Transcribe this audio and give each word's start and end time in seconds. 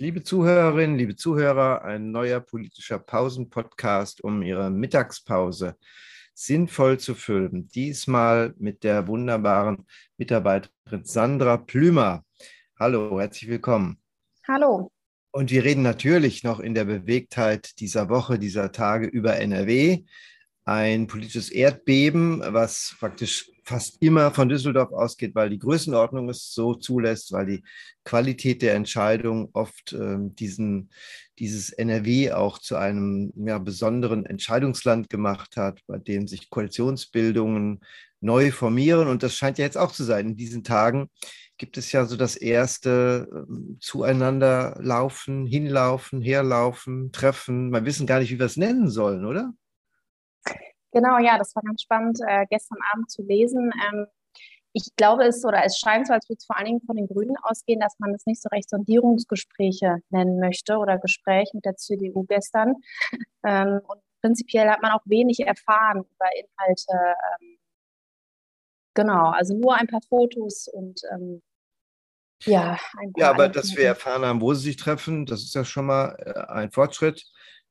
Liebe 0.00 0.22
Zuhörerinnen, 0.22 0.96
liebe 0.96 1.16
Zuhörer, 1.16 1.84
ein 1.84 2.12
neuer 2.12 2.38
politischer 2.38 3.00
Pausenpodcast, 3.00 4.22
um 4.22 4.42
Ihre 4.42 4.70
Mittagspause 4.70 5.76
sinnvoll 6.34 7.00
zu 7.00 7.16
füllen. 7.16 7.66
Diesmal 7.66 8.54
mit 8.58 8.84
der 8.84 9.08
wunderbaren 9.08 9.86
Mitarbeiterin 10.16 11.02
Sandra 11.02 11.56
Plümer. 11.56 12.24
Hallo, 12.78 13.18
herzlich 13.18 13.50
willkommen. 13.50 14.00
Hallo. 14.46 14.92
Und 15.32 15.50
wir 15.50 15.64
reden 15.64 15.82
natürlich 15.82 16.44
noch 16.44 16.60
in 16.60 16.74
der 16.74 16.84
Bewegtheit 16.84 17.80
dieser 17.80 18.08
Woche, 18.08 18.38
dieser 18.38 18.70
Tage 18.70 19.08
über 19.08 19.38
NRW. 19.38 20.04
Ein 20.68 21.06
politisches 21.06 21.48
Erdbeben, 21.48 22.42
was 22.46 22.94
praktisch 23.00 23.50
fast 23.64 24.02
immer 24.02 24.32
von 24.32 24.50
Düsseldorf 24.50 24.92
ausgeht, 24.92 25.34
weil 25.34 25.48
die 25.48 25.58
Größenordnung 25.58 26.28
es 26.28 26.52
so 26.52 26.74
zulässt, 26.74 27.32
weil 27.32 27.46
die 27.46 27.62
Qualität 28.04 28.60
der 28.60 28.74
Entscheidung 28.74 29.48
oft 29.54 29.94
ähm, 29.94 30.34
diesen, 30.34 30.90
dieses 31.38 31.70
NRW 31.70 32.32
auch 32.32 32.58
zu 32.58 32.76
einem 32.76 33.32
ja, 33.34 33.56
besonderen 33.56 34.26
Entscheidungsland 34.26 35.08
gemacht 35.08 35.56
hat, 35.56 35.80
bei 35.86 35.96
dem 35.96 36.28
sich 36.28 36.50
Koalitionsbildungen 36.50 37.80
neu 38.20 38.50
formieren. 38.52 39.08
Und 39.08 39.22
das 39.22 39.36
scheint 39.36 39.56
ja 39.56 39.64
jetzt 39.64 39.78
auch 39.78 39.92
zu 39.92 40.04
sein. 40.04 40.26
In 40.28 40.36
diesen 40.36 40.64
Tagen 40.64 41.08
gibt 41.56 41.78
es 41.78 41.92
ja 41.92 42.04
so 42.04 42.14
das 42.18 42.36
erste 42.36 43.26
ähm, 43.32 43.78
Zueinander 43.80 44.78
laufen, 44.82 45.46
hinlaufen, 45.46 46.20
herlaufen, 46.20 47.10
treffen. 47.10 47.70
Wir 47.70 47.86
wissen 47.86 48.06
gar 48.06 48.20
nicht, 48.20 48.30
wie 48.30 48.38
wir 48.38 48.44
es 48.44 48.58
nennen 48.58 48.90
sollen, 48.90 49.24
oder? 49.24 49.54
Genau, 50.92 51.18
ja, 51.18 51.38
das 51.38 51.54
war 51.54 51.62
ganz 51.62 51.82
spannend, 51.82 52.18
äh, 52.26 52.46
gestern 52.48 52.78
Abend 52.92 53.10
zu 53.10 53.22
lesen. 53.22 53.70
Ähm, 53.88 54.06
ich 54.72 54.94
glaube, 54.96 55.24
es 55.24 55.44
oder 55.44 55.64
es 55.64 55.78
scheint 55.78 56.06
so, 56.06 56.12
als 56.12 56.28
würde 56.28 56.38
es 56.38 56.46
vor 56.46 56.56
allen 56.56 56.66
Dingen 56.66 56.80
von 56.86 56.96
den 56.96 57.08
Grünen 57.08 57.36
ausgehen, 57.42 57.80
dass 57.80 57.98
man 57.98 58.14
es 58.14 58.26
nicht 58.26 58.40
so 58.42 58.48
recht 58.50 58.68
Sondierungsgespräche 58.70 59.98
nennen 60.10 60.38
möchte 60.38 60.76
oder 60.76 60.98
Gespräch 60.98 61.50
mit 61.52 61.64
der 61.64 61.76
CDU 61.76 62.24
gestern. 62.24 62.74
ähm, 63.44 63.80
und 63.86 64.00
prinzipiell 64.20 64.68
hat 64.68 64.82
man 64.82 64.92
auch 64.92 65.02
wenig 65.04 65.40
erfahren 65.40 66.04
über 66.04 66.26
Inhalte. 66.36 67.16
Ähm, 67.40 67.58
genau, 68.94 69.30
also 69.30 69.54
nur 69.54 69.74
ein 69.74 69.86
paar 69.86 70.02
Fotos 70.08 70.68
und 70.68 71.00
ähm, 71.12 71.42
ja, 72.44 72.78
ein 72.98 73.12
paar. 73.12 73.20
Ja, 73.22 73.30
aber 73.30 73.48
dass 73.48 73.76
wir 73.76 73.84
erfahren 73.84 74.24
haben, 74.24 74.40
wo 74.40 74.54
sie 74.54 74.64
sich 74.64 74.76
treffen, 74.76 75.26
das 75.26 75.42
ist 75.42 75.54
ja 75.54 75.64
schon 75.64 75.86
mal 75.86 76.16
äh, 76.20 76.52
ein 76.52 76.70
Fortschritt 76.70 77.24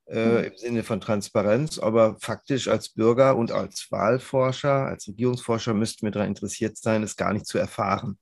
äh, 0.08 0.25
mhm. 0.25 0.44
im 0.45 0.58
Sinne 0.58 0.83
von 0.83 1.02
Transparenz, 1.02 1.80
aber 1.80 2.17
faktisch 2.19 2.67
als 2.67 2.89
Bürger 2.89 3.36
und 3.36 3.52
als 3.52 3.88
Wahlforscher, 3.91 4.86
als 4.88 5.08
Regierungsforscher 5.08 5.73
müssten 5.73 6.05
wir 6.05 6.11
daran 6.11 6.30
interessiert 6.30 6.77
sein, 6.77 7.03
es 7.03 7.16
gar 7.16 7.33
nicht 7.33 7.45
zu 7.45 7.58
erfahren. 7.58 8.17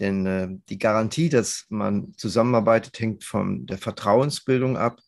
Denn 0.00 0.26
äh, 0.26 0.48
die 0.68 0.78
Garantie, 0.78 1.28
dass 1.28 1.66
man 1.68 2.14
zusammenarbeitet, 2.16 2.98
hängt 2.98 3.24
von 3.24 3.66
der 3.66 3.78
Vertrauensbildung 3.78 4.76
ab. 4.76 4.98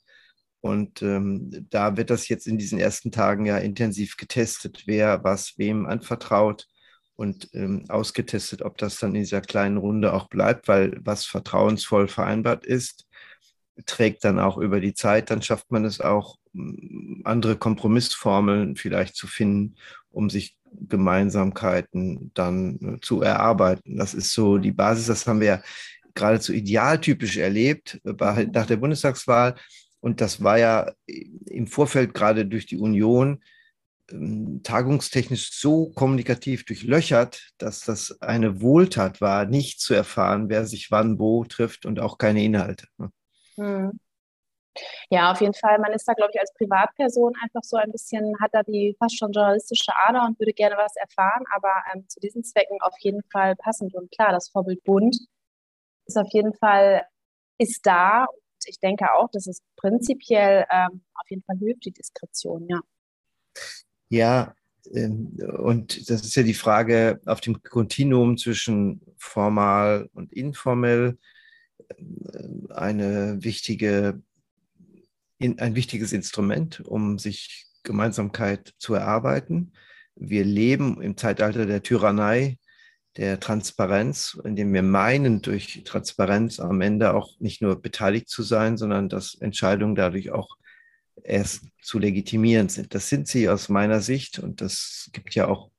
Und 0.60 1.02
ähm, 1.02 1.66
da 1.70 1.96
wird 1.96 2.10
das 2.10 2.28
jetzt 2.28 2.46
in 2.46 2.56
diesen 2.56 2.78
ersten 2.78 3.10
Tagen 3.10 3.44
ja 3.44 3.58
intensiv 3.58 4.16
getestet, 4.16 4.84
wer 4.86 5.24
was 5.24 5.58
wem 5.58 5.86
anvertraut 5.86 6.66
und 7.16 7.50
ähm, 7.52 7.84
ausgetestet, 7.88 8.62
ob 8.62 8.78
das 8.78 8.98
dann 8.98 9.14
in 9.14 9.22
dieser 9.22 9.40
kleinen 9.40 9.76
Runde 9.76 10.14
auch 10.14 10.28
bleibt, 10.28 10.68
weil 10.68 10.98
was 11.00 11.26
vertrauensvoll 11.26 12.08
vereinbart 12.08 12.64
ist, 12.64 13.06
trägt 13.86 14.24
dann 14.24 14.38
auch 14.38 14.58
über 14.58 14.80
die 14.80 14.94
Zeit, 14.94 15.30
dann 15.30 15.42
schafft 15.42 15.70
man 15.70 15.84
es 15.84 16.00
auch, 16.00 16.36
andere 17.24 17.56
Kompromissformeln 17.56 18.76
vielleicht 18.76 19.16
zu 19.16 19.26
finden, 19.26 19.74
um 20.10 20.30
sich 20.30 20.56
Gemeinsamkeiten 20.88 22.30
dann 22.34 22.78
äh, 22.96 23.00
zu 23.00 23.22
erarbeiten. 23.22 23.96
Das 23.96 24.14
ist 24.14 24.32
so 24.32 24.58
die 24.58 24.72
Basis, 24.72 25.06
das 25.06 25.26
haben 25.26 25.40
wir 25.40 25.46
ja 25.46 25.62
geradezu 26.14 26.52
idealtypisch 26.52 27.36
erlebt 27.36 28.00
äh, 28.04 28.46
nach 28.52 28.66
der 28.66 28.76
Bundestagswahl. 28.76 29.56
Und 30.00 30.20
das 30.20 30.42
war 30.42 30.58
ja 30.58 30.92
im 31.46 31.66
Vorfeld 31.66 32.14
gerade 32.14 32.46
durch 32.46 32.66
die 32.66 32.76
Union 32.76 33.42
ähm, 34.10 34.60
tagungstechnisch 34.62 35.52
so 35.52 35.90
kommunikativ 35.90 36.64
durchlöchert, 36.66 37.52
dass 37.58 37.80
das 37.80 38.20
eine 38.20 38.60
Wohltat 38.60 39.20
war, 39.20 39.46
nicht 39.46 39.80
zu 39.80 39.94
erfahren, 39.94 40.48
wer 40.48 40.66
sich 40.66 40.90
wann 40.90 41.18
wo 41.18 41.44
trifft 41.44 41.86
und 41.86 42.00
auch 42.00 42.18
keine 42.18 42.44
Inhalte. 42.44 42.86
Hm. 43.56 43.98
Ja, 45.10 45.30
auf 45.30 45.40
jeden 45.40 45.54
Fall. 45.54 45.78
Man 45.78 45.92
ist 45.92 46.06
da, 46.06 46.14
glaube 46.14 46.32
ich, 46.34 46.40
als 46.40 46.52
Privatperson 46.54 47.32
einfach 47.42 47.62
so 47.62 47.76
ein 47.76 47.92
bisschen, 47.92 48.34
hat 48.40 48.50
da 48.54 48.62
die 48.62 48.96
fast 48.98 49.16
schon 49.18 49.32
journalistische 49.32 49.92
Ader 50.06 50.24
und 50.26 50.38
würde 50.38 50.52
gerne 50.52 50.76
was 50.76 50.96
erfahren, 50.96 51.44
aber 51.54 51.70
ähm, 51.94 52.08
zu 52.08 52.20
diesen 52.20 52.42
Zwecken 52.44 52.78
auf 52.80 52.94
jeden 53.00 53.22
Fall 53.30 53.54
passend. 53.56 53.94
Und 53.94 54.10
klar, 54.10 54.32
das 54.32 54.48
Vorbild 54.48 54.82
Bund 54.84 55.16
ist 56.06 56.18
auf 56.18 56.28
jeden 56.32 56.54
Fall, 56.54 57.02
ist 57.58 57.86
da. 57.86 58.24
Und 58.24 58.64
ich 58.66 58.78
denke 58.80 59.14
auch, 59.14 59.30
dass 59.30 59.46
es 59.46 59.62
prinzipiell 59.76 60.66
ähm, 60.70 61.04
auf 61.14 61.30
jeden 61.30 61.42
Fall 61.44 61.56
hilft, 61.58 61.84
die 61.84 61.92
Diskretion, 61.92 62.66
ja. 62.68 62.80
Ja, 64.08 64.54
ähm, 64.92 65.36
und 65.58 66.10
das 66.10 66.22
ist 66.22 66.34
ja 66.34 66.42
die 66.42 66.54
Frage 66.54 67.20
auf 67.26 67.40
dem 67.40 67.62
Kontinuum 67.62 68.36
zwischen 68.36 69.00
formal 69.16 70.08
und 70.12 70.32
informell 70.32 71.18
eine 72.70 73.42
wichtige, 73.42 74.22
ein 75.40 75.74
wichtiges 75.74 76.12
Instrument, 76.12 76.80
um 76.80 77.18
sich 77.18 77.66
Gemeinsamkeit 77.82 78.74
zu 78.78 78.94
erarbeiten. 78.94 79.72
Wir 80.16 80.44
leben 80.44 81.00
im 81.02 81.16
Zeitalter 81.16 81.66
der 81.66 81.82
Tyrannei, 81.82 82.58
der 83.16 83.38
Transparenz, 83.38 84.38
in 84.44 84.56
dem 84.56 84.72
wir 84.72 84.82
meinen, 84.82 85.40
durch 85.40 85.82
Transparenz 85.84 86.58
am 86.58 86.80
Ende 86.80 87.14
auch 87.14 87.38
nicht 87.38 87.62
nur 87.62 87.80
beteiligt 87.80 88.28
zu 88.28 88.42
sein, 88.42 88.76
sondern 88.76 89.08
dass 89.08 89.34
Entscheidungen 89.36 89.94
dadurch 89.94 90.30
auch 90.32 90.56
erst 91.22 91.66
zu 91.80 91.98
legitimieren 91.98 92.68
sind. 92.68 92.94
Das 92.94 93.08
sind 93.08 93.28
sie 93.28 93.48
aus 93.48 93.68
meiner 93.68 94.00
Sicht 94.00 94.40
und 94.40 94.60
das 94.60 95.10
gibt 95.12 95.34
ja 95.34 95.46
auch 95.46 95.70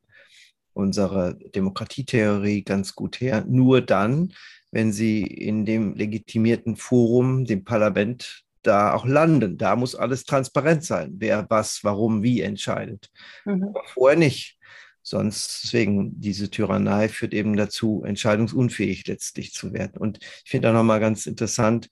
unsere 0.74 1.38
Demokratietheorie 1.56 2.64
ganz 2.64 2.96
gut 2.96 3.20
her. 3.20 3.46
Nur 3.48 3.82
dann, 3.82 4.34
wenn 4.76 4.92
sie 4.92 5.24
in 5.24 5.66
dem 5.66 5.96
legitimierten 5.96 6.76
Forum, 6.76 7.46
dem 7.46 7.64
Parlament, 7.64 8.44
da 8.62 8.94
auch 8.94 9.06
landen. 9.06 9.58
Da 9.58 9.78
muss 9.78 9.96
alles 9.96 10.26
transparent 10.26 10.84
sein, 10.84 11.14
wer 11.18 11.50
was, 11.50 11.86
warum, 11.86 12.24
wie 12.24 12.42
entscheidet. 12.42 13.10
Mhm. 13.46 13.70
Aber 13.70 13.84
vorher 13.86 14.20
nicht. 14.20 14.58
Sonst, 15.02 15.62
deswegen, 15.64 16.20
diese 16.20 16.50
Tyrannei 16.50 17.08
führt 17.08 17.34
eben 17.34 17.56
dazu, 17.56 18.04
entscheidungsunfähig 18.06 19.08
letztlich 19.08 19.54
zu 19.54 19.72
werden. 19.72 19.98
Und 19.98 20.20
ich 20.44 20.52
finde 20.52 20.70
auch 20.70 20.74
nochmal 20.74 21.00
ganz 21.00 21.26
interessant, 21.26 21.90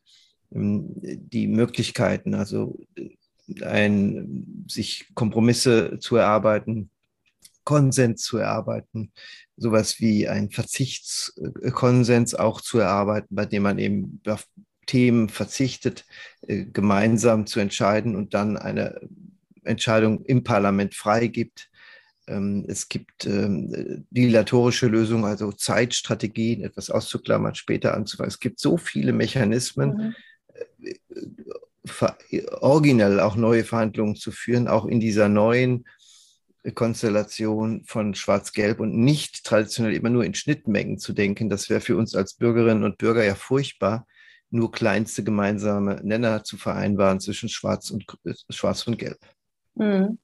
ähm, 0.54 0.90
die 0.98 1.48
Möglichkeiten, 1.48 2.34
also 2.34 2.78
ein, 3.62 4.66
sich 4.68 5.06
Kompromisse 5.14 6.00
zu 6.00 6.18
erarbeiten, 6.18 6.90
Konsens 7.64 8.24
zu 8.24 8.38
erarbeiten, 8.38 9.12
sowas 9.58 10.00
wie 10.00 10.28
ein 10.28 10.50
Verzichtskonsens 10.50 12.36
auch 12.36 12.62
zu 12.62 12.80
erarbeiten, 12.80 13.36
bei 13.36 13.46
dem 13.46 13.64
man 13.64 13.80
eben 13.80 14.22
auf 14.28 14.48
Themen 14.86 15.30
verzichtet, 15.30 16.06
äh, 16.48 16.66
gemeinsam 16.66 17.46
zu 17.46 17.60
entscheiden 17.60 18.16
und 18.16 18.34
dann 18.34 18.58
eine 18.58 19.00
Entscheidung 19.64 20.24
im 20.26 20.44
Parlament 20.44 20.96
freigibt. 20.96 21.70
Ähm, 22.28 22.66
es 22.68 22.90
gibt 22.90 23.26
ähm, 23.26 24.06
dilatorische 24.10 24.88
Lösungen, 24.88 25.26
also 25.26 25.52
Zeitstrategien, 25.52 26.64
etwas 26.64 26.90
auszuklammern, 26.90 27.56
später 27.56 27.94
anzufangen. 27.94 28.30
Es 28.30 28.40
gibt 28.40 28.60
so 28.60 28.78
viele 28.78 29.14
Mechanismen, 29.14 29.90
mhm. 29.90 30.16
Äh, 30.84 32.42
originell 32.62 33.20
auch 33.20 33.36
neue 33.36 33.64
Verhandlungen 33.64 34.16
zu 34.16 34.32
führen, 34.32 34.68
auch 34.68 34.86
in 34.86 35.00
dieser 35.00 35.28
neuen 35.28 35.86
Konstellation 36.72 37.84
von 37.84 38.16
Schwarz-Gelb 38.16 38.80
und 38.80 38.96
nicht 38.96 39.44
traditionell 39.44 39.94
immer 39.94 40.10
nur 40.10 40.24
in 40.24 40.34
Schnittmengen 40.34 40.98
zu 40.98 41.14
denken. 41.14 41.50
Das 41.50 41.70
wäre 41.70 41.82
für 41.82 41.98
uns 41.98 42.16
als 42.16 42.36
Bürgerinnen 42.36 42.84
und 42.84 42.98
Bürger 42.98 43.24
ja 43.24 43.36
furchtbar, 43.36 44.08
nur 44.50 44.72
kleinste 44.72 45.24
gemeinsame 45.24 46.00
Nenner 46.04 46.44
zu 46.44 46.58
vereinbaren 46.58 47.20
zwischen 47.20 47.50
Schwarz 47.50 47.90
und, 47.90 48.06
Schwarz 48.50 48.88
und 48.88 48.98
Gelb. 48.98 49.20
Mhm. 49.76 50.20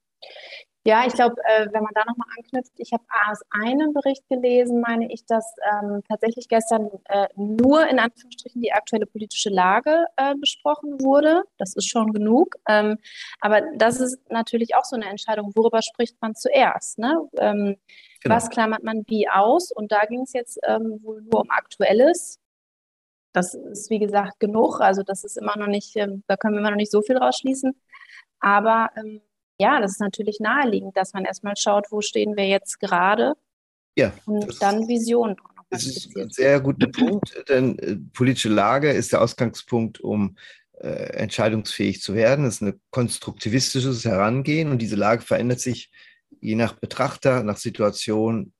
Ja, 0.86 1.04
ich 1.06 1.12
glaube, 1.12 1.34
äh, 1.44 1.66
wenn 1.72 1.82
man 1.82 1.92
da 1.94 2.04
nochmal 2.06 2.28
anknüpft, 2.38 2.72
ich 2.78 2.90
habe 2.94 3.04
aus 3.28 3.40
einem 3.50 3.92
Bericht 3.92 4.26
gelesen, 4.30 4.80
meine 4.80 5.12
ich, 5.12 5.26
dass 5.26 5.44
ähm, 5.70 6.02
tatsächlich 6.08 6.48
gestern 6.48 6.88
äh, 7.04 7.28
nur 7.36 7.86
in 7.86 7.98
Anführungsstrichen 7.98 8.62
die 8.62 8.72
aktuelle 8.72 9.04
politische 9.04 9.50
Lage 9.50 10.06
äh, 10.16 10.34
besprochen 10.36 11.02
wurde. 11.02 11.42
Das 11.58 11.76
ist 11.76 11.90
schon 11.90 12.14
genug. 12.14 12.56
Ähm, 12.66 12.96
aber 13.40 13.60
das 13.76 14.00
ist 14.00 14.18
natürlich 14.30 14.74
auch 14.74 14.84
so 14.84 14.96
eine 14.96 15.04
Entscheidung, 15.04 15.52
worüber 15.54 15.82
spricht 15.82 16.16
man 16.22 16.34
zuerst? 16.34 16.98
Ne? 16.98 17.28
Ähm, 17.36 17.76
genau. 18.22 18.36
Was 18.36 18.48
klammert 18.48 18.82
man 18.82 19.04
wie 19.06 19.28
aus? 19.28 19.72
Und 19.72 19.92
da 19.92 20.06
ging 20.06 20.22
es 20.22 20.32
jetzt 20.32 20.58
ähm, 20.66 20.98
wohl 21.02 21.20
nur 21.20 21.42
um 21.42 21.50
Aktuelles. 21.50 22.38
Das 23.34 23.54
ist, 23.54 23.90
wie 23.90 23.98
gesagt, 23.98 24.40
genug. 24.40 24.80
Also 24.80 25.02
das 25.02 25.24
ist 25.24 25.36
immer 25.36 25.58
noch 25.58 25.66
nicht, 25.66 25.94
ähm, 25.96 26.24
da 26.26 26.36
können 26.36 26.54
wir 26.54 26.60
immer 26.60 26.70
noch 26.70 26.76
nicht 26.78 26.90
so 26.90 27.02
viel 27.02 27.18
rausschließen. 27.18 27.78
Aber 28.40 28.88
ähm, 28.96 29.20
ja, 29.60 29.80
das 29.80 29.92
ist 29.92 30.00
natürlich 30.00 30.40
naheliegend, 30.40 30.96
dass 30.96 31.12
man 31.12 31.24
erstmal 31.24 31.56
schaut, 31.56 31.86
wo 31.90 32.00
stehen 32.00 32.36
wir 32.36 32.48
jetzt 32.48 32.80
gerade 32.80 33.34
ja, 33.96 34.12
und 34.24 34.62
dann 34.62 34.88
Visionen 34.88 35.36
es 35.70 35.86
ist 35.86 36.16
ein 36.16 36.30
sehr 36.30 36.60
guter 36.60 36.88
Punkt, 36.88 37.44
denn 37.48 37.78
äh, 37.78 37.96
politische 38.12 38.48
Lage 38.48 38.90
ist 38.90 39.12
der 39.12 39.22
Ausgangspunkt, 39.22 40.00
um 40.00 40.36
äh, 40.80 40.88
entscheidungsfähig 40.88 42.02
zu 42.02 42.14
werden. 42.14 42.44
Es 42.44 42.56
ist 42.56 42.62
ein 42.62 42.80
konstruktivistisches 42.90 44.04
Herangehen 44.04 44.72
und 44.72 44.82
diese 44.82 44.96
Lage 44.96 45.22
verändert 45.22 45.60
sich 45.60 45.92
je 46.40 46.56
nach 46.56 46.72
Betrachter, 46.72 47.44
nach 47.44 47.56
Situation 47.56 48.52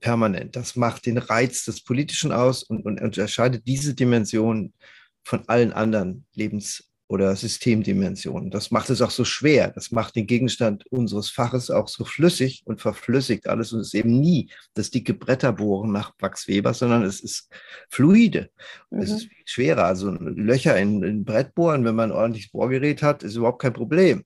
permanent. 0.00 0.54
Das 0.54 0.76
macht 0.76 1.06
den 1.06 1.16
Reiz 1.16 1.64
des 1.64 1.82
Politischen 1.82 2.32
aus 2.32 2.62
und, 2.62 2.84
und 2.84 3.00
unterscheidet 3.00 3.66
diese 3.66 3.94
Dimension 3.94 4.74
von 5.22 5.48
allen 5.48 5.72
anderen 5.72 6.26
Lebens- 6.34 6.89
oder 7.10 7.34
Systemdimensionen. 7.34 8.52
Das 8.52 8.70
macht 8.70 8.88
es 8.88 9.02
auch 9.02 9.10
so 9.10 9.24
schwer. 9.24 9.72
Das 9.72 9.90
macht 9.90 10.14
den 10.14 10.28
Gegenstand 10.28 10.86
unseres 10.92 11.28
Faches 11.28 11.68
auch 11.68 11.88
so 11.88 12.04
flüssig 12.04 12.62
und 12.66 12.80
verflüssigt 12.80 13.48
alles. 13.48 13.72
Und 13.72 13.80
es 13.80 13.88
ist 13.88 13.94
eben 13.94 14.20
nie 14.20 14.48
das 14.74 14.92
dicke 14.92 15.12
Bretterbohren 15.12 15.90
nach 15.90 16.12
Max 16.20 16.46
Weber, 16.46 16.72
sondern 16.72 17.02
es 17.02 17.18
ist 17.18 17.48
fluide. 17.88 18.50
Mhm. 18.90 19.00
Es 19.00 19.10
ist 19.10 19.28
schwerer. 19.44 19.86
Also 19.86 20.12
Löcher 20.12 20.78
in, 20.78 21.02
in 21.02 21.24
Brett 21.24 21.52
bohren, 21.56 21.84
wenn 21.84 21.96
man 21.96 22.12
ein 22.12 22.16
ordentliches 22.16 22.52
Bohrgerät 22.52 23.02
hat, 23.02 23.24
ist 23.24 23.34
überhaupt 23.34 23.60
kein 23.60 23.72
Problem. 23.72 24.22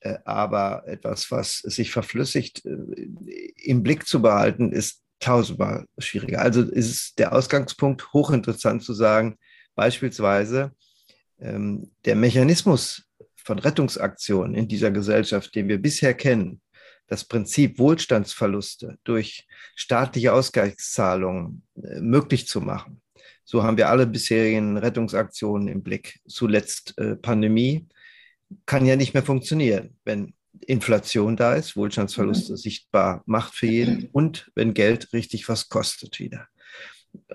Äh, 0.00 0.16
aber 0.24 0.84
etwas, 0.86 1.30
was 1.30 1.58
sich 1.58 1.90
verflüssigt, 1.90 2.64
äh, 2.64 3.52
im 3.64 3.82
Blick 3.82 4.06
zu 4.06 4.22
behalten, 4.22 4.72
ist 4.72 5.02
tausendmal 5.20 5.84
schwieriger. 5.98 6.40
Also 6.40 6.62
ist 6.62 7.18
der 7.18 7.34
Ausgangspunkt 7.34 8.14
hochinteressant 8.14 8.82
zu 8.82 8.94
sagen, 8.94 9.36
beispielsweise, 9.74 10.72
der 11.42 12.14
Mechanismus 12.14 13.04
von 13.36 13.58
Rettungsaktionen 13.58 14.54
in 14.54 14.68
dieser 14.68 14.90
Gesellschaft, 14.90 15.54
den 15.54 15.68
wir 15.68 15.78
bisher 15.78 16.14
kennen, 16.14 16.60
das 17.08 17.24
Prinzip 17.24 17.78
Wohlstandsverluste 17.78 18.98
durch 19.04 19.46
staatliche 19.74 20.32
Ausgleichszahlungen 20.32 21.62
äh, 21.82 22.00
möglich 22.00 22.46
zu 22.46 22.60
machen. 22.60 23.02
So 23.44 23.64
haben 23.64 23.76
wir 23.76 23.88
alle 23.88 24.06
bisherigen 24.06 24.78
Rettungsaktionen 24.78 25.68
im 25.68 25.82
Blick. 25.82 26.20
Zuletzt 26.26 26.96
äh, 26.98 27.16
Pandemie 27.16 27.86
kann 28.66 28.86
ja 28.86 28.96
nicht 28.96 29.14
mehr 29.14 29.22
funktionieren, 29.22 29.96
wenn 30.04 30.34
Inflation 30.60 31.36
da 31.36 31.54
ist, 31.54 31.76
Wohlstandsverluste 31.76 32.52
mhm. 32.52 32.56
sichtbar 32.56 33.22
macht 33.26 33.54
für 33.54 33.66
jeden 33.66 34.08
und 34.12 34.50
wenn 34.54 34.74
Geld 34.74 35.12
richtig 35.12 35.48
was 35.48 35.68
kostet 35.68 36.18
wieder. 36.18 36.46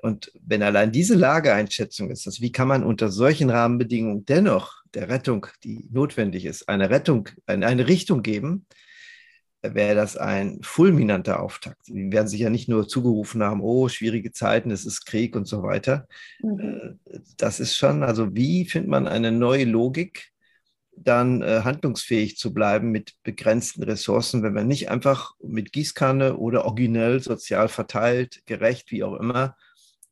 Und 0.02 0.32
wenn 0.42 0.64
allein 0.64 0.92
diese 0.92 1.16
Lageeinschätzung 1.16 2.10
ist, 2.10 2.26
dass 2.26 2.42
wie 2.42 2.52
kann 2.52 2.68
man 2.68 2.84
unter 2.84 3.10
solchen 3.10 3.50
Rahmenbedingungen 3.50 4.26
dennoch 4.26 4.84
der 4.94 5.10
Rettung, 5.10 5.48
die 5.64 5.88
notwendig 5.92 6.46
ist, 6.46 6.70
eine 6.70 6.90
Rettung, 6.90 7.30
eine 7.46 7.88
Richtung 7.88 8.22
geben, 8.22 8.66
wäre 9.62 9.96
das 9.96 10.18
ein 10.18 10.60
fulminanter 10.62 11.42
Auftakt. 11.42 11.86
Sie 11.86 12.12
werden 12.12 12.28
sich 12.28 12.40
ja 12.40 12.50
nicht 12.50 12.70
nur 12.70 12.88
zugerufen 12.88 13.44
haben, 13.44 13.62
oh, 13.62 13.90
schwierige 13.90 14.32
Zeiten, 14.32 14.72
es 14.72 14.86
ist 14.86 15.06
Krieg 15.06 15.36
und 15.36 15.48
so 15.48 15.64
weiter. 15.64 16.08
Mhm. 16.42 17.00
Äh, 17.06 17.20
das 17.38 17.60
ist 17.60 17.76
schon, 17.76 18.04
also 18.04 18.36
wie 18.36 18.66
findet 18.66 18.90
man 18.90 19.08
eine 19.08 19.32
neue 19.32 19.66
Logik, 19.66 20.32
dann 20.96 21.42
äh, 21.42 21.62
handlungsfähig 21.64 22.38
zu 22.38 22.54
bleiben 22.54 22.92
mit 22.92 23.14
begrenzten 23.24 23.84
Ressourcen, 23.84 24.42
wenn 24.42 24.54
man 24.54 24.68
nicht 24.68 24.90
einfach 24.90 25.36
mit 25.42 25.72
Gießkanne 25.72 26.38
oder 26.38 26.66
originell 26.66 27.22
sozial 27.22 27.68
verteilt, 27.68 28.42
gerecht, 28.46 28.92
wie 28.92 29.04
auch 29.04 29.16
immer, 29.16 29.56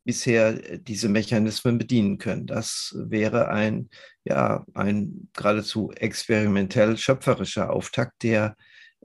bisher 0.06 0.72
äh, 0.72 0.80
diese 0.80 1.10
Mechanismen 1.10 1.78
bedienen 1.78 2.18
können. 2.18 2.46
Das 2.46 2.96
wäre 2.98 3.50
ein, 3.50 3.90
ja, 4.24 4.66
ein 4.74 5.30
geradezu 5.34 5.92
experimentell 5.92 6.96
schöpferischer 6.96 7.74
Auftakt, 7.74 8.24
der 8.24 8.56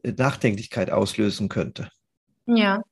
äh, 0.05 0.13
Nachdenklichkeit 0.13 0.91
auslösen 0.91 1.49
könnte. 1.49 1.91
Ja. 2.47 2.83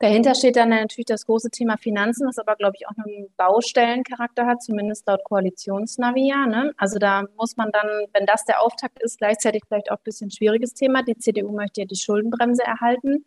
Dahinter 0.00 0.34
steht 0.34 0.56
dann 0.56 0.70
natürlich 0.70 1.04
das 1.04 1.26
große 1.26 1.50
Thema 1.50 1.76
Finanzen, 1.76 2.26
was 2.26 2.38
aber, 2.38 2.56
glaube 2.56 2.74
ich, 2.78 2.88
auch 2.88 3.04
einen 3.04 3.28
Baustellencharakter 3.36 4.46
hat, 4.46 4.62
zumindest 4.62 5.06
laut 5.06 5.22
Koalitionsnavi. 5.24 6.32
Ne? 6.48 6.72
Also 6.78 6.98
da 6.98 7.24
muss 7.36 7.58
man 7.58 7.70
dann, 7.70 7.86
wenn 8.14 8.24
das 8.24 8.46
der 8.46 8.62
Auftakt 8.62 9.02
ist, 9.02 9.18
gleichzeitig 9.18 9.62
vielleicht 9.68 9.90
auch 9.90 9.98
ein 9.98 10.04
bisschen 10.04 10.30
schwieriges 10.30 10.72
Thema. 10.72 11.02
Die 11.02 11.18
CDU 11.18 11.52
möchte 11.52 11.82
ja 11.82 11.86
die 11.86 11.96
Schuldenbremse 11.96 12.62
erhalten. 12.62 13.26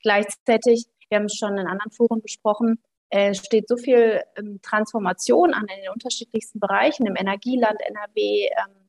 Gleichzeitig, 0.00 0.86
wir 1.10 1.18
haben 1.18 1.26
es 1.26 1.36
schon 1.36 1.58
in 1.58 1.66
anderen 1.66 1.90
Foren 1.90 2.22
besprochen, 2.22 2.78
äh, 3.10 3.34
steht 3.34 3.68
so 3.68 3.76
viel 3.76 4.22
ähm, 4.36 4.60
Transformation 4.62 5.54
an 5.54 5.66
in 5.68 5.82
den 5.82 5.92
unterschiedlichsten 5.92 6.60
Bereichen, 6.60 7.06
im 7.06 7.16
Energieland 7.16 7.80
NRW, 7.80 8.46
ähm, 8.46 8.88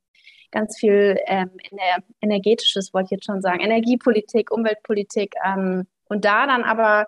ganz 0.52 0.78
viel 0.78 1.20
ähm, 1.26 1.52
ener 1.70 2.04
energetisches, 2.22 2.94
wollte 2.94 3.08
ich 3.08 3.12
jetzt 3.12 3.26
schon 3.26 3.42
sagen, 3.42 3.60
Energiepolitik, 3.60 4.52
Umweltpolitik. 4.52 5.36
Ähm, 5.46 5.88
und 6.08 6.26
da 6.26 6.48
dann 6.48 6.64
aber 6.64 7.08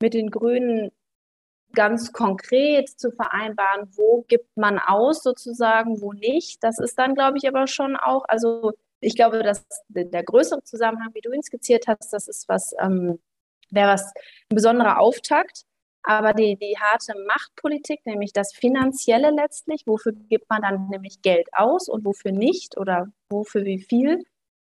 mit 0.00 0.14
den 0.14 0.30
Grünen 0.30 0.90
ganz 1.74 2.12
konkret 2.12 2.88
zu 2.88 3.10
vereinbaren, 3.10 3.88
wo 3.96 4.24
gibt 4.28 4.56
man 4.56 4.78
aus 4.78 5.22
sozusagen, 5.22 6.00
wo 6.00 6.12
nicht. 6.12 6.62
Das 6.64 6.78
ist 6.78 6.98
dann, 6.98 7.14
glaube 7.14 7.38
ich, 7.38 7.46
aber 7.46 7.66
schon 7.66 7.96
auch, 7.96 8.24
also 8.28 8.72
ich 9.00 9.14
glaube, 9.14 9.42
dass 9.42 9.64
der 9.88 10.24
größere 10.24 10.62
Zusammenhang, 10.64 11.10
wie 11.14 11.20
du 11.20 11.32
ihn 11.32 11.42
skizziert 11.42 11.86
hast, 11.86 12.12
das 12.12 12.26
ist 12.26 12.48
was, 12.48 12.74
ähm, 12.80 13.20
wäre 13.70 13.92
was 13.92 14.12
ein 14.50 14.56
besonderer 14.56 14.98
Auftakt. 14.98 15.64
Aber 16.02 16.32
die, 16.32 16.56
die 16.56 16.76
harte 16.78 17.14
Machtpolitik, 17.26 18.00
nämlich 18.06 18.32
das 18.32 18.52
Finanzielle 18.54 19.30
letztlich, 19.30 19.82
wofür 19.86 20.12
gibt 20.12 20.48
man 20.48 20.62
dann 20.62 20.88
nämlich 20.88 21.22
Geld 21.22 21.48
aus 21.52 21.88
und 21.88 22.04
wofür 22.04 22.32
nicht 22.32 22.76
oder 22.78 23.08
wofür 23.28 23.64
wie 23.64 23.80
viel, 23.80 24.24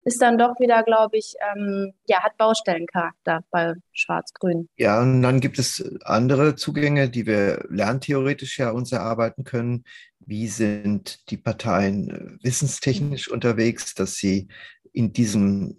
ist 0.06 0.22
dann 0.22 0.38
doch 0.38 0.60
wieder, 0.60 0.84
glaube 0.84 1.18
ich, 1.18 1.34
ähm, 1.56 1.94
ja, 2.08 2.22
hat 2.22 2.38
Baustellencharakter 2.38 3.44
bei 3.52 3.74
Schwarz-Grün. 3.94 4.68
Ja, 4.75 5.02
und 5.02 5.22
dann 5.22 5.40
gibt 5.40 5.60
es 5.60 5.84
andere 6.04 6.56
Zugänge, 6.56 7.10
die 7.10 7.26
wir 7.26 7.66
lerntheoretisch 7.69 8.60
ja 8.60 8.72
uns 8.72 8.92
erarbeiten 8.92 9.44
können. 9.44 9.86
Wie 10.19 10.48
sind 10.48 11.30
die 11.30 11.38
Parteien 11.38 12.10
äh, 12.10 12.44
wissenstechnisch 12.44 13.30
unterwegs, 13.30 13.94
dass 13.94 14.16
sie 14.16 14.50
in 14.92 15.14
diesen 15.14 15.78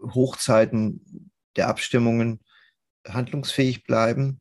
Hochzeiten 0.00 1.30
der 1.56 1.68
Abstimmungen 1.68 2.40
handlungsfähig 3.06 3.84
bleiben? 3.84 4.40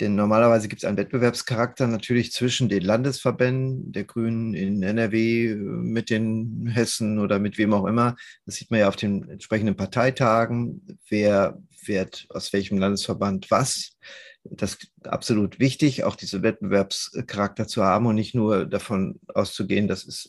Denn 0.00 0.14
normalerweise 0.14 0.68
gibt 0.68 0.82
es 0.82 0.88
einen 0.88 0.96
Wettbewerbscharakter 0.96 1.86
natürlich 1.86 2.32
zwischen 2.32 2.68
den 2.68 2.82
Landesverbänden 2.82 3.92
der 3.92 4.04
Grünen 4.04 4.54
in 4.54 4.82
NRW 4.82 5.54
mit 5.54 6.10
den 6.10 6.66
Hessen 6.66 7.18
oder 7.18 7.38
mit 7.38 7.58
wem 7.58 7.72
auch 7.74 7.86
immer. 7.86 8.16
Das 8.46 8.56
sieht 8.56 8.70
man 8.70 8.80
ja 8.80 8.88
auf 8.88 8.96
den 8.96 9.28
entsprechenden 9.28 9.76
Parteitagen. 9.76 10.98
Wer 11.08 11.62
fährt 11.70 12.26
aus 12.30 12.52
welchem 12.52 12.78
Landesverband 12.78 13.50
was? 13.50 13.92
Das 14.44 14.74
ist 14.74 14.90
absolut 15.04 15.60
wichtig, 15.60 16.04
auch 16.04 16.16
diesen 16.16 16.42
Wettbewerbscharakter 16.42 17.68
zu 17.68 17.84
haben 17.84 18.06
und 18.06 18.16
nicht 18.16 18.34
nur 18.34 18.66
davon 18.66 19.20
auszugehen, 19.28 19.86
dass 19.86 20.04
es 20.04 20.28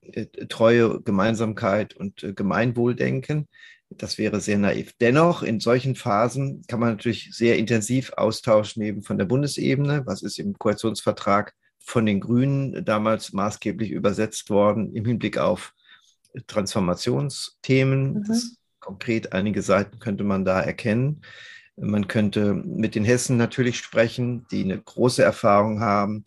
äh, 0.00 0.26
Treue, 0.48 1.00
Gemeinsamkeit 1.02 1.94
und 1.94 2.22
äh, 2.22 2.32
Gemeinwohldenken. 2.32 3.46
Das 3.90 4.18
wäre 4.18 4.40
sehr 4.40 4.58
naiv. 4.58 4.92
Dennoch, 5.00 5.42
in 5.42 5.60
solchen 5.60 5.94
Phasen 5.94 6.62
kann 6.68 6.80
man 6.80 6.90
natürlich 6.90 7.30
sehr 7.32 7.56
intensiv 7.56 8.12
austauschen, 8.16 8.82
eben 8.82 9.02
von 9.02 9.18
der 9.18 9.24
Bundesebene. 9.24 10.04
Was 10.04 10.22
ist 10.22 10.38
im 10.38 10.58
Koalitionsvertrag 10.58 11.54
von 11.78 12.04
den 12.04 12.20
Grünen 12.20 12.84
damals 12.84 13.32
maßgeblich 13.32 13.90
übersetzt 13.90 14.50
worden 14.50 14.94
im 14.94 15.06
Hinblick 15.06 15.38
auf 15.38 15.72
Transformationsthemen? 16.46 18.14
Mhm. 18.14 18.24
Das, 18.28 18.58
konkret 18.80 19.32
einige 19.32 19.62
Seiten 19.62 19.98
könnte 19.98 20.24
man 20.24 20.44
da 20.44 20.60
erkennen. 20.60 21.22
Man 21.76 22.08
könnte 22.08 22.54
mit 22.54 22.94
den 22.94 23.04
Hessen 23.04 23.36
natürlich 23.36 23.78
sprechen, 23.78 24.46
die 24.50 24.64
eine 24.64 24.80
große 24.80 25.22
Erfahrung 25.22 25.80
haben, 25.80 26.24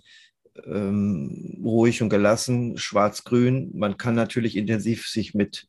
ähm, 0.65 1.59
ruhig 1.63 2.01
und 2.01 2.09
gelassen, 2.09 2.77
schwarz-grün. 2.77 3.71
Man 3.73 3.97
kann 3.97 4.15
natürlich 4.15 4.55
intensiv 4.55 5.07
sich 5.07 5.33
mit 5.33 5.67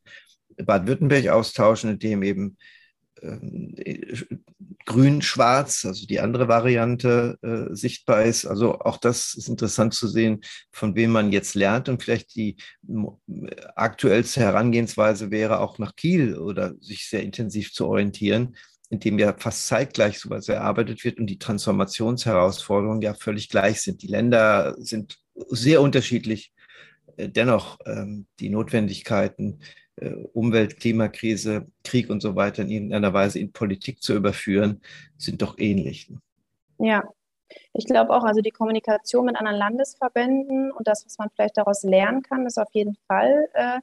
Baden-Württemberg 0.57 1.29
austauschen, 1.29 1.91
indem 1.91 2.23
eben 2.23 2.57
ähm, 3.23 3.75
grün-schwarz, 4.85 5.85
also 5.85 6.07
die 6.07 6.21
andere 6.21 6.49
Variante 6.49 7.39
äh, 7.43 7.75
sichtbar 7.75 8.25
ist. 8.25 8.47
Also 8.47 8.81
auch 8.81 8.97
das 8.97 9.35
ist 9.35 9.49
interessant 9.49 9.95
zu 9.95 10.09
sehen, 10.09 10.41
von 10.73 10.95
wem 10.97 11.11
man 11.11 11.31
jetzt 11.31 11.55
lernt 11.55 11.89
und 11.89 12.03
vielleicht 12.03 12.35
die 12.35 12.57
aktuellste 13.77 14.41
Herangehensweise 14.41 15.31
wäre 15.31 15.61
auch 15.61 15.79
nach 15.79 15.95
Kiel 15.95 16.37
oder 16.37 16.75
sich 16.81 17.09
sehr 17.09 17.23
intensiv 17.23 17.73
zu 17.73 17.87
orientieren, 17.87 18.57
indem 18.91 19.19
ja 19.19 19.35
fast 19.39 19.69
zeitgleich 19.69 20.19
sowas 20.19 20.49
erarbeitet 20.49 21.05
wird 21.05 21.19
und 21.19 21.27
die 21.27 21.39
Transformationsherausforderungen 21.39 23.03
ja 23.03 23.15
völlig 23.15 23.49
gleich 23.49 23.81
sind. 23.83 24.03
Die 24.03 24.09
Länder 24.09 24.75
sind 24.79 25.19
sehr 25.49 25.81
unterschiedlich. 25.81 26.53
Äh, 27.17 27.29
dennoch 27.29 27.79
ähm, 27.87 28.27
die 28.41 28.49
Notwendigkeiten 28.49 29.61
Umwelt, 30.33 30.79
Klimakrise, 30.79 31.67
Krieg 31.85 32.11
und 32.11 32.21
so 32.21 32.37
weiter 32.37 32.63
in 32.63 32.71
irgendeiner 32.71 33.13
Weise 33.13 33.39
in 33.39 33.53
Politik 33.53 34.03
zu 34.03 34.15
überführen, 34.15 34.81
sind 35.17 35.43
doch 35.43 35.59
ähnlich. 35.59 36.11
Ne? 36.11 36.21
Ja, 36.79 37.05
ich 37.73 37.87
glaube 37.87 38.11
auch, 38.11 38.25
also 38.25 38.41
die 38.41 38.51
Kommunikation 38.51 39.27
mit 39.27 39.37
anderen 39.37 39.59
Landesverbänden 39.59 40.73
und 40.73 40.89
das, 40.89 41.05
was 41.05 41.19
man 41.19 41.31
vielleicht 41.31 41.57
daraus 41.57 41.83
lernen 41.83 42.23
kann, 42.23 42.47
ist 42.47 42.59
auf 42.59 42.71
jeden 42.73 42.97
Fall 43.07 43.49
äh, 43.55 43.81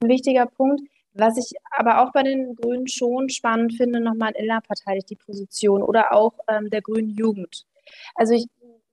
ein 0.00 0.08
wichtiger 0.08 0.46
Punkt. 0.46 0.82
Was 1.12 1.38
ich 1.38 1.56
aber 1.70 2.02
auch 2.02 2.12
bei 2.12 2.22
den 2.22 2.54
Grünen 2.56 2.88
schon 2.88 3.30
spannend 3.30 3.74
finde, 3.74 4.00
nochmal 4.00 4.32
innerparteilich 4.36 5.06
die 5.06 5.16
Position 5.16 5.82
oder 5.82 6.12
auch 6.12 6.34
ähm, 6.46 6.68
der 6.68 6.82
Grünen 6.82 7.08
Jugend. 7.08 7.66
Also 8.14 8.34
ich, 8.34 8.46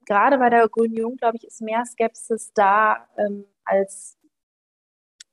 gerade 0.05 0.37
bei 0.37 0.49
der 0.49 0.67
Grünen 0.69 0.95
Jugend, 0.95 1.19
glaube 1.19 1.37
ich, 1.37 1.43
ist 1.43 1.61
mehr 1.61 1.83
Skepsis 1.85 2.53
da 2.53 3.07
ähm, 3.17 3.45
als, 3.65 4.17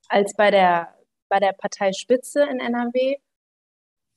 als 0.08 0.34
bei 0.34 0.50
der, 0.50 0.92
bei 1.30 1.40
der 1.40 1.52
Parteispitze 1.52 2.42
in 2.42 2.60
NRW. 2.60 3.16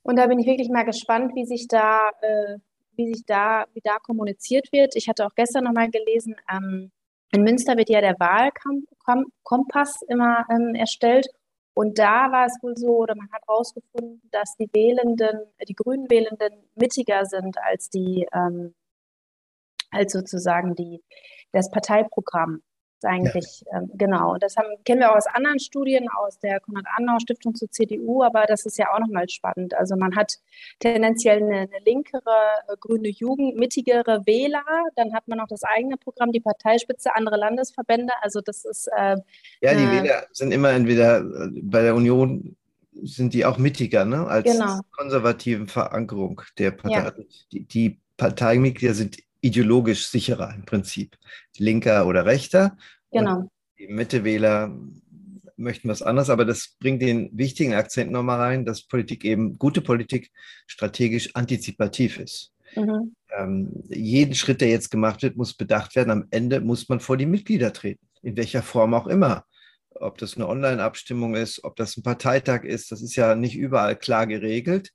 Und 0.01 0.17
da 0.17 0.27
bin 0.27 0.39
ich 0.39 0.47
wirklich 0.47 0.69
mal 0.69 0.83
gespannt, 0.83 1.31
wie 1.35 1.45
sich 1.45 1.69
da, 1.69 2.09
äh, 2.21 2.57
wie 2.97 3.13
sich 3.13 3.25
da, 3.25 3.65
wie 3.73 3.81
da 3.81 3.99
kommuniziert 3.99 4.73
wird. 4.73 4.97
Ich 4.97 5.07
hatte 5.07 5.25
auch 5.25 5.35
gestern 5.35 5.63
nochmal 5.63 5.89
gelesen, 5.89 6.35
ähm, 6.51 6.91
in 7.31 7.43
Münster 7.43 7.77
wird 7.77 7.89
ja 7.89 8.01
der 8.01 8.19
Wahlkompass 8.19 10.01
immer 10.07 10.45
ähm, 10.51 10.75
erstellt. 10.75 11.27
Und 11.73 11.97
da 11.97 12.31
war 12.31 12.45
es 12.45 12.61
wohl 12.61 12.77
so, 12.77 12.97
oder 12.97 13.15
man 13.15 13.31
hat 13.31 13.41
herausgefunden, 13.47 14.21
dass 14.31 14.55
die 14.59 14.69
Wählenden, 14.71 15.39
die 15.67 15.73
Grünen 15.73 16.09
Wählenden 16.11 16.53
mittiger 16.75 17.25
sind 17.25 17.57
als 17.57 17.89
die, 17.89 18.27
ähm, 18.31 18.75
als 19.89 20.13
sozusagen 20.13 20.75
die, 20.75 21.01
das 21.51 21.71
Parteiprogramm 21.71 22.61
ist 23.03 23.09
eigentlich, 23.09 23.63
ja. 23.71 23.79
ähm, 23.79 23.91
genau. 23.93 24.33
Und 24.33 24.43
das 24.43 24.55
haben, 24.55 24.67
kennen 24.85 25.01
wir 25.01 25.11
auch 25.11 25.17
aus 25.17 25.27
anderen 25.27 25.59
Studien, 25.59 26.07
aus 26.09 26.39
der 26.39 26.59
Konrad-Adenauer-Stiftung 26.59 27.55
zur 27.55 27.69
CDU, 27.69 28.23
aber 28.23 28.45
das 28.47 28.65
ist 28.65 28.77
ja 28.77 28.93
auch 28.93 28.99
nochmal 28.99 29.29
spannend. 29.29 29.73
Also 29.75 29.95
man 29.95 30.15
hat 30.15 30.39
tendenziell 30.79 31.37
eine, 31.37 31.59
eine 31.61 31.79
linkere, 31.85 32.21
äh, 32.67 32.75
grüne 32.79 33.09
Jugend, 33.09 33.57
mittigere 33.57 34.25
Wähler, 34.25 34.63
dann 34.95 35.13
hat 35.13 35.27
man 35.27 35.39
auch 35.39 35.47
das 35.47 35.63
eigene 35.63 35.97
Programm, 35.97 36.31
die 36.31 36.39
Parteispitze, 36.39 37.15
andere 37.15 37.37
Landesverbände. 37.37 38.13
Also 38.21 38.41
das 38.41 38.65
ist. 38.65 38.87
Äh, 38.95 39.17
ja, 39.61 39.73
die 39.73 39.91
Wähler 39.91 40.25
sind 40.31 40.51
immer 40.51 40.71
entweder 40.71 41.19
äh, 41.19 41.49
bei 41.61 41.81
der 41.81 41.95
Union 41.95 42.55
sind 43.01 43.33
die 43.33 43.43
auch 43.43 43.57
mittiger, 43.57 44.05
ne? 44.05 44.27
als 44.27 44.45
genau. 44.45 44.79
konservativen 44.91 45.67
Verankerung 45.67 46.41
der 46.59 46.71
Partei. 46.71 47.17
Ja. 47.17 47.25
Die, 47.51 47.65
die 47.65 47.99
Parteimitglieder 48.17 48.93
sind 48.93 49.17
ideologisch 49.43 50.07
sicherer 50.07 50.53
im 50.55 50.65
Prinzip. 50.65 51.17
Linker 51.57 52.07
oder 52.07 52.25
rechter. 52.25 52.77
Genau. 53.11 53.39
Und 53.39 53.49
die 53.77 53.87
Mittewähler 53.87 54.75
möchten 55.57 55.89
was 55.89 56.01
anderes, 56.01 56.29
aber 56.29 56.45
das 56.45 56.75
bringt 56.79 57.01
den 57.01 57.29
wichtigen 57.33 57.73
Akzent 57.73 58.11
nochmal 58.11 58.39
rein, 58.39 58.65
dass 58.65 58.83
Politik 58.83 59.23
eben, 59.25 59.59
gute 59.59 59.81
Politik 59.81 60.31
strategisch 60.65 61.35
antizipativ 61.35 62.19
ist. 62.19 62.53
Mhm. 62.75 63.15
Ähm, 63.37 63.83
jeden 63.89 64.33
Schritt, 64.33 64.61
der 64.61 64.69
jetzt 64.69 64.89
gemacht 64.89 65.21
wird, 65.21 65.35
muss 65.37 65.53
bedacht 65.53 65.95
werden. 65.95 66.09
Am 66.09 66.27
Ende 66.31 66.61
muss 66.61 66.89
man 66.89 66.99
vor 66.99 67.17
die 67.17 67.25
Mitglieder 67.25 67.73
treten, 67.73 68.07
in 68.21 68.37
welcher 68.37 68.63
Form 68.63 68.93
auch 68.93 69.07
immer. 69.07 69.45
Ob 69.91 70.17
das 70.17 70.35
eine 70.35 70.47
Online-Abstimmung 70.47 71.35
ist, 71.35 71.63
ob 71.63 71.75
das 71.75 71.97
ein 71.97 72.03
Parteitag 72.03 72.63
ist, 72.63 72.91
das 72.91 73.01
ist 73.01 73.15
ja 73.15 73.35
nicht 73.35 73.55
überall 73.55 73.95
klar 73.95 74.25
geregelt 74.25 74.91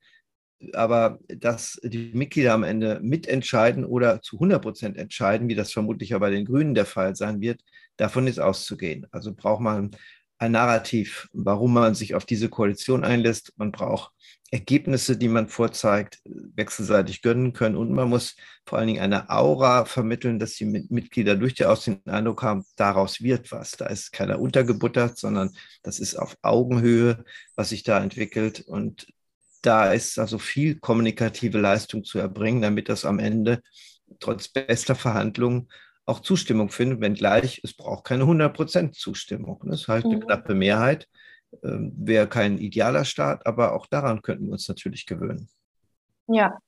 aber 0.73 1.19
dass 1.29 1.79
die 1.83 2.11
Mitglieder 2.15 2.55
am 2.55 2.65
Ende 2.65 3.00
mitentscheiden 3.03 3.85
oder 3.85 4.21
zu 4.23 4.37
100 4.37 4.62
Prozent 4.62 4.97
entscheiden, 4.97 5.49
wie 5.49 5.55
das 5.55 5.73
vermutlich 5.73 6.11
ja 6.11 6.19
bei 6.19 6.31
den 6.31 6.45
Grünen 6.45 6.75
der 6.75 6.87
Fall 6.87 7.15
sein 7.17 7.41
wird, 7.41 7.62
davon 7.97 8.27
ist 8.27 8.41
auszugehen. 8.41 9.07
Also 9.11 9.35
braucht 9.35 9.61
man 9.61 9.91
ein 10.38 10.53
Narrativ, 10.53 11.29
warum 11.33 11.75
man 11.75 11.95
sich 11.95 12.15
auf 12.15 12.25
diese 12.25 12.49
Koalition 12.49 13.05
einlässt. 13.05 13.53
Man 13.57 13.73
braucht 13.73 14.12
Ergebnisse, 14.50 15.17
die 15.17 15.29
man 15.29 15.49
vorzeigt, 15.49 16.21
wechselseitig 16.25 17.23
gönnen 17.23 17.53
können. 17.53 17.77
Und 17.77 17.93
man 17.93 18.09
muss 18.09 18.37
vor 18.65 18.79
allen 18.79 18.87
Dingen 18.87 19.03
eine 19.03 19.29
Aura 19.31 19.85
vermitteln, 19.85 20.38
dass 20.38 20.55
die 20.55 20.65
Mitglieder 20.65 21.35
durch 21.35 21.55
die 21.55 21.67
Aus 21.67 21.85
den 21.85 22.07
Eindruck 22.07 22.43
haben, 22.43 22.65
daraus 22.77 23.21
wird 23.21 23.50
was. 23.53 23.73
Da 23.73 23.87
ist 23.87 24.12
keiner 24.12 24.41
untergebuttert, 24.41 25.19
sondern 25.19 25.50
das 25.83 25.99
ist 25.99 26.15
auf 26.15 26.37
Augenhöhe, 26.43 27.25
was 27.57 27.71
sich 27.71 27.83
da 27.83 28.03
entwickelt. 28.03 28.61
Und 28.61 29.09
da 29.62 29.93
ist 29.93 30.19
also 30.19 30.38
viel 30.38 30.79
kommunikative 30.79 31.59
Leistung 31.59 32.05
zu 32.05 32.19
erbringen, 32.19 32.62
damit 32.62 32.88
das 32.88 33.05
am 33.05 33.19
Ende 33.19 33.62
trotz 34.21 34.49
bester 34.49 34.95
Verhandlungen 34.95 35.69
auch 36.07 36.21
Zustimmung 36.21 36.71
findet, 36.71 37.00
wenngleich 37.00 37.61
es 37.62 37.75
braucht 37.75 38.05
keine 38.05 38.25
100% 38.25 38.93
Zustimmung. 38.93 39.61
Das 39.65 39.88
heißt, 39.88 40.07
eine 40.07 40.17
mhm. 40.17 40.21
knappe 40.21 40.55
Mehrheit 40.55 41.09
äh, 41.62 41.69
wäre 41.69 42.29
kein 42.29 42.59
idealer 42.59 43.05
Staat, 43.05 43.47
aber 43.47 43.75
auch 43.75 43.87
daran 43.87 44.23
könnten 44.23 44.47
wir 44.47 44.53
uns 44.53 44.69
natürlich 44.69 45.05
gewöhnen. 45.07 45.49
Ja, 46.27 46.59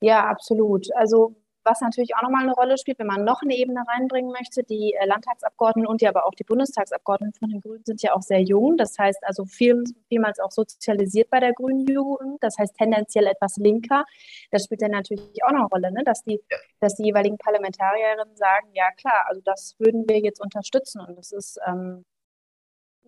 ja, 0.00 0.26
absolut. 0.26 0.86
Also 0.96 1.36
was 1.68 1.80
natürlich 1.80 2.16
auch 2.16 2.22
nochmal 2.22 2.42
eine 2.42 2.52
Rolle 2.52 2.78
spielt, 2.78 2.98
wenn 2.98 3.06
man 3.06 3.24
noch 3.24 3.42
eine 3.42 3.54
Ebene 3.54 3.84
reinbringen 3.86 4.32
möchte, 4.32 4.62
die 4.62 4.94
äh, 4.94 5.06
Landtagsabgeordneten 5.06 5.86
und 5.86 6.00
ja 6.00 6.08
aber 6.08 6.24
auch 6.24 6.34
die 6.34 6.44
Bundestagsabgeordneten 6.44 7.38
von 7.38 7.50
den 7.50 7.60
Grünen 7.60 7.84
sind 7.84 8.02
ja 8.02 8.14
auch 8.14 8.22
sehr 8.22 8.40
jung. 8.40 8.76
Das 8.76 8.98
heißt 8.98 9.22
also 9.22 9.44
viel, 9.44 9.84
vielmals 10.08 10.40
auch 10.40 10.50
sozialisiert 10.50 11.30
bei 11.30 11.40
der 11.40 11.52
grünen 11.52 11.86
Jugend. 11.86 12.42
Das 12.42 12.56
heißt 12.58 12.74
tendenziell 12.76 13.26
etwas 13.26 13.56
linker. 13.56 14.04
Das 14.50 14.64
spielt 14.64 14.82
dann 14.82 14.92
natürlich 14.92 15.44
auch 15.44 15.52
noch 15.52 15.60
eine 15.60 15.68
Rolle, 15.68 15.92
ne? 15.92 16.02
dass, 16.04 16.22
die, 16.22 16.40
dass 16.80 16.94
die 16.94 17.04
jeweiligen 17.04 17.36
Parlamentarierinnen 17.36 18.36
sagen, 18.36 18.68
ja 18.72 18.90
klar, 18.92 19.26
also 19.28 19.42
das 19.44 19.74
würden 19.78 20.08
wir 20.08 20.20
jetzt 20.20 20.40
unterstützen. 20.40 21.00
Und 21.00 21.18
das 21.18 21.32
ist 21.32 21.58
ähm, 21.66 22.04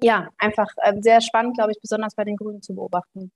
ja 0.02 0.28
einfach 0.38 0.68
äh, 0.76 1.00
sehr 1.00 1.20
spannend, 1.20 1.56
glaube 1.56 1.72
ich, 1.72 1.80
besonders 1.80 2.14
bei 2.14 2.24
den 2.24 2.36
Grünen 2.36 2.60
zu 2.60 2.74
beobachten. 2.74 3.32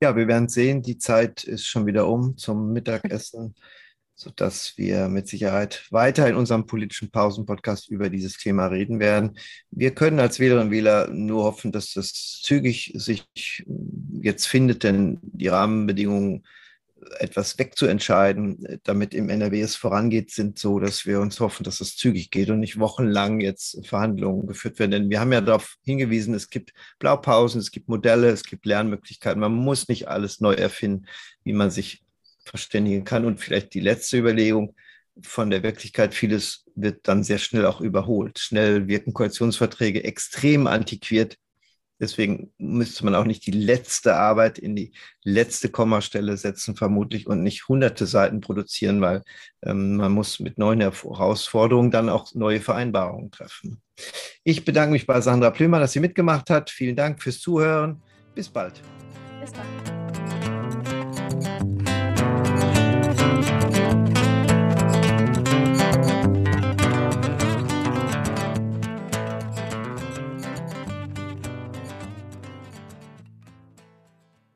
Ja, 0.00 0.16
wir 0.16 0.26
werden 0.26 0.48
sehen, 0.48 0.82
die 0.82 0.98
Zeit 0.98 1.44
ist 1.44 1.66
schon 1.66 1.86
wieder 1.86 2.08
um 2.08 2.36
zum 2.36 2.72
Mittagessen 2.72 3.54
sodass 4.14 4.74
wir 4.76 5.08
mit 5.08 5.28
Sicherheit 5.28 5.86
weiter 5.90 6.28
in 6.28 6.36
unserem 6.36 6.66
politischen 6.66 7.10
Pausen-Podcast 7.10 7.88
über 7.88 8.10
dieses 8.10 8.36
Thema 8.36 8.66
reden 8.66 9.00
werden. 9.00 9.38
Wir 9.70 9.94
können 9.94 10.20
als 10.20 10.38
Wählerinnen 10.38 10.68
und 10.68 10.72
Wähler 10.72 11.08
nur 11.08 11.44
hoffen, 11.44 11.72
dass 11.72 11.92
das 11.92 12.40
zügig 12.42 12.92
sich 12.94 13.26
jetzt 14.20 14.46
findet, 14.46 14.84
denn 14.84 15.18
die 15.22 15.48
Rahmenbedingungen 15.48 16.44
etwas 17.18 17.58
wegzuentscheiden, 17.58 18.78
damit 18.84 19.14
im 19.14 19.28
NRW 19.28 19.60
es 19.60 19.76
vorangeht, 19.76 20.30
sind 20.30 20.58
so, 20.58 20.78
dass 20.78 21.06
wir 21.06 21.20
uns 21.20 21.40
hoffen, 21.40 21.64
dass 21.64 21.80
es 21.80 21.96
zügig 21.96 22.30
geht 22.30 22.50
und 22.50 22.60
nicht 22.60 22.78
wochenlang 22.78 23.40
jetzt 23.40 23.86
Verhandlungen 23.86 24.46
geführt 24.46 24.78
werden. 24.78 24.92
Denn 24.92 25.10
wir 25.10 25.20
haben 25.20 25.32
ja 25.32 25.40
darauf 25.40 25.76
hingewiesen, 25.84 26.34
es 26.34 26.48
gibt 26.48 26.72
Blaupausen, 26.98 27.60
es 27.60 27.70
gibt 27.70 27.88
Modelle, 27.88 28.28
es 28.28 28.44
gibt 28.44 28.66
Lernmöglichkeiten. 28.66 29.40
Man 29.40 29.52
muss 29.52 29.88
nicht 29.88 30.08
alles 30.08 30.40
neu 30.40 30.54
erfinden, 30.54 31.06
wie 31.44 31.52
man 31.52 31.70
sich 31.70 32.01
verständigen 32.44 33.04
kann. 33.04 33.24
Und 33.24 33.40
vielleicht 33.40 33.74
die 33.74 33.80
letzte 33.80 34.18
Überlegung 34.18 34.74
von 35.20 35.50
der 35.50 35.62
Wirklichkeit, 35.62 36.14
vieles 36.14 36.64
wird 36.74 37.06
dann 37.08 37.22
sehr 37.22 37.38
schnell 37.38 37.66
auch 37.66 37.80
überholt. 37.80 38.38
Schnell 38.38 38.88
wirken 38.88 39.12
Koalitionsverträge 39.12 40.04
extrem 40.04 40.66
antiquiert. 40.66 41.36
Deswegen 42.00 42.52
müsste 42.58 43.04
man 43.04 43.14
auch 43.14 43.24
nicht 43.24 43.46
die 43.46 43.52
letzte 43.52 44.16
Arbeit 44.16 44.58
in 44.58 44.74
die 44.74 44.92
letzte 45.22 45.68
Kommastelle 45.68 46.36
setzen, 46.36 46.74
vermutlich, 46.74 47.28
und 47.28 47.44
nicht 47.44 47.68
hunderte 47.68 48.06
Seiten 48.06 48.40
produzieren, 48.40 49.00
weil 49.00 49.22
ähm, 49.62 49.98
man 49.98 50.10
muss 50.10 50.40
mit 50.40 50.58
neuen 50.58 50.80
Herausforderungen 50.80 51.92
dann 51.92 52.08
auch 52.08 52.34
neue 52.34 52.60
Vereinbarungen 52.60 53.30
treffen. 53.30 53.80
Ich 54.42 54.64
bedanke 54.64 54.92
mich 54.92 55.06
bei 55.06 55.20
Sandra 55.20 55.50
Plümer, 55.50 55.78
dass 55.78 55.92
sie 55.92 56.00
mitgemacht 56.00 56.50
hat. 56.50 56.70
Vielen 56.70 56.96
Dank 56.96 57.22
fürs 57.22 57.38
Zuhören. 57.38 58.02
Bis 58.34 58.48
bald. 58.48 58.80
Bis 59.40 59.52
bald. 59.52 59.91